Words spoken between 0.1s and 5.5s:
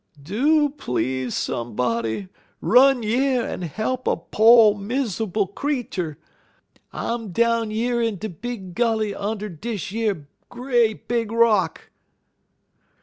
"'Do please, somebody, run yer en he'p a po' mizerbul